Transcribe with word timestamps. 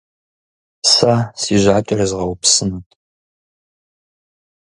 Сэ 0.91 1.13
си 1.41 1.53
жьакӏэр 1.61 1.99
езгъэупсынут. 2.05 2.89